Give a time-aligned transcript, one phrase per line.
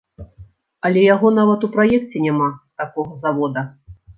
[0.87, 2.49] Але яго нават у праекце няма,
[2.83, 3.61] такога завода!